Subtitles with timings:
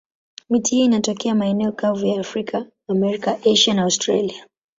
[0.49, 4.47] Miti hii inatokea maeneo kavu ya Afrika, Amerika, Asia na Australia.